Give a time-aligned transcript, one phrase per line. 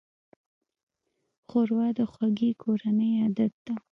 [1.47, 3.75] ښوروا د خوږې کورنۍ عادت ده.